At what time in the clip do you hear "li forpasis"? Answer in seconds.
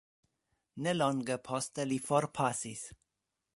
1.91-2.85